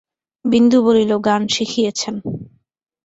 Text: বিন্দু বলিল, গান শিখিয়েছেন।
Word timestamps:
বিন্দু 0.45 0.77
বলিল, 0.85 1.11
গান 1.27 1.41
শিখিয়েছেন। 1.47 2.15